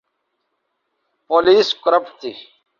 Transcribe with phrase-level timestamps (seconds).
[1.29, 2.31] Police corrupt تھی۔